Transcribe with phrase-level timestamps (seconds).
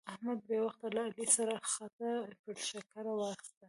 [0.13, 2.11] احمد بې وخته له علي سره خټه
[2.41, 3.57] پر ښکر واخيسته.